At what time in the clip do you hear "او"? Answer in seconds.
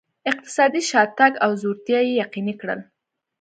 1.43-1.51